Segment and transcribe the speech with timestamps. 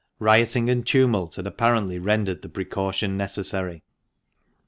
[0.17, 3.83] Rioting and tumult had apparently rendered the precaution necessary.